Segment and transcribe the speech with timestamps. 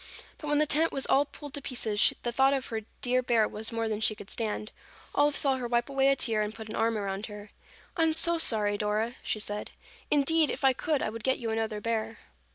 [0.39, 3.47] But when the tent was all pulled to pieces, the thought of her dear bear
[3.47, 4.71] was more than she could stand.
[5.13, 7.51] Olive saw her wipe away a tear and put an arm around her.
[7.95, 9.69] "I am so sorry, Dora," she said.
[10.09, 12.17] "Indeed, if I could, I would get you another bear."